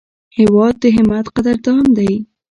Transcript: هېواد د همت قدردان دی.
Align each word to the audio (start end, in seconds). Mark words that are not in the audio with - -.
هېواد 0.37 0.75
د 0.81 0.83
همت 0.95 1.25
قدردان 1.35 1.85
دی. 1.97 2.11